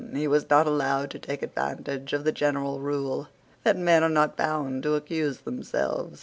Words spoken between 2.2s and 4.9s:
the general rule, that men are not bound